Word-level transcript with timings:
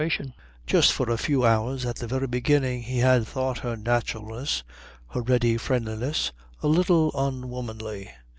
Just 0.65 0.91
for 0.91 1.11
a 1.11 1.17
few 1.19 1.45
hours 1.45 1.85
at 1.85 1.97
the 1.97 2.07
very 2.07 2.25
beginning 2.25 2.81
he 2.81 2.97
had 2.97 3.27
thought 3.27 3.59
her 3.59 3.75
naturalness, 3.77 4.63
her 5.09 5.21
ready 5.21 5.57
friendliness, 5.57 6.31
a 6.63 6.67
little 6.67 7.11
unwomanly. 7.13 8.09